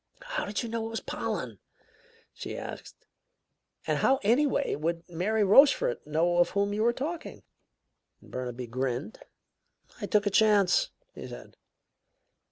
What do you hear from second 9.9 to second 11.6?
"I took a chance," he said.